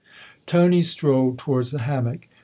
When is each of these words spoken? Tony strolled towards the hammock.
Tony 0.47 0.81
strolled 0.81 1.37
towards 1.37 1.69
the 1.69 1.81
hammock. 1.81 2.27